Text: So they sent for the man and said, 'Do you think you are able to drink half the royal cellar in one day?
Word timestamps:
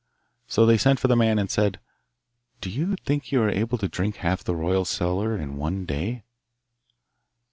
So 0.47 0.65
they 0.65 0.79
sent 0.79 0.99
for 0.99 1.07
the 1.07 1.15
man 1.15 1.37
and 1.37 1.47
said, 1.47 1.79
'Do 2.59 2.71
you 2.71 2.95
think 3.05 3.31
you 3.31 3.39
are 3.43 3.51
able 3.51 3.77
to 3.77 3.87
drink 3.87 4.15
half 4.15 4.43
the 4.43 4.55
royal 4.55 4.83
cellar 4.83 5.37
in 5.37 5.57
one 5.57 5.85
day? 5.85 6.23